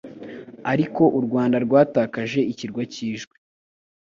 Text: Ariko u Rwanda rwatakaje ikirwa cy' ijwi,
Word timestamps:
Ariko 0.71 1.01
u 1.17 1.19
Rwanda 1.25 1.57
rwatakaje 1.65 2.39
ikirwa 2.51 2.81
cy' 2.93 3.03
ijwi, 3.09 3.35